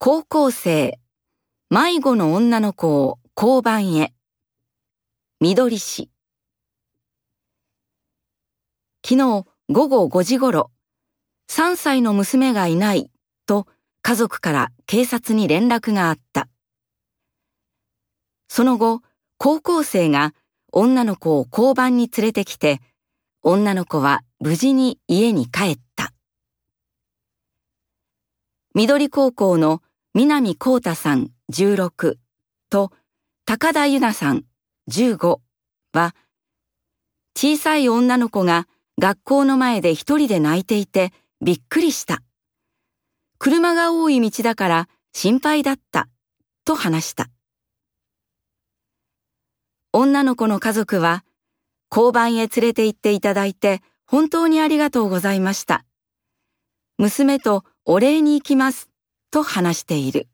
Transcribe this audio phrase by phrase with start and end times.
[0.00, 1.00] 高校生、
[1.70, 4.14] 迷子の女の子を交番へ。
[5.40, 6.08] 緑市。
[9.04, 10.70] 昨日午後5時頃、
[11.50, 13.10] 3歳の娘がいない
[13.44, 13.66] と
[14.02, 16.46] 家族から警察に連絡があった。
[18.46, 19.02] その後、
[19.36, 20.32] 高校生が
[20.70, 22.80] 女の子を交番に連れてきて、
[23.42, 26.12] 女の子は無事に家に帰った。
[28.76, 29.82] 緑高校の
[30.18, 32.16] 南光太さん16
[32.70, 32.90] と
[33.46, 34.42] 高田由奈さん
[34.90, 35.38] 15
[35.92, 36.14] は、
[37.36, 38.66] 小さい女の子が
[39.00, 42.24] 学校の前で一人で泣いていてびっくりした。
[43.38, 46.08] 車が多い道だから心配だった
[46.64, 47.30] と話した。
[49.92, 51.24] 女の子の家族は、
[51.92, 55.84] 交番へ連れて行っていただいて本当にありがとうございました。
[56.96, 58.87] 娘とお礼に行きます
[59.30, 60.28] と話している。